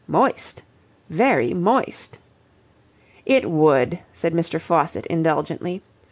[0.07, 0.63] "Moist.
[1.11, 2.17] Very moist."
[3.23, 4.59] "It would," said Mr.
[4.59, 5.83] Faucitt indulgently.